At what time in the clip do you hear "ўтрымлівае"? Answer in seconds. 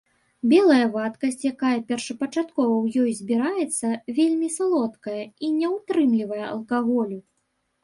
5.77-6.43